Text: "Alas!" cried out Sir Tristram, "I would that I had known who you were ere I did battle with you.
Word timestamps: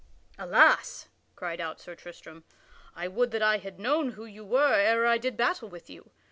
"Alas!" 0.39 1.09
cried 1.35 1.61
out 1.61 1.79
Sir 1.79 1.93
Tristram, 1.93 2.43
"I 2.95 3.07
would 3.07 3.29
that 3.29 3.43
I 3.43 3.59
had 3.59 3.79
known 3.79 4.13
who 4.13 4.25
you 4.25 4.43
were 4.43 4.73
ere 4.73 5.05
I 5.05 5.19
did 5.19 5.37
battle 5.37 5.69
with 5.69 5.91
you. 5.91 6.09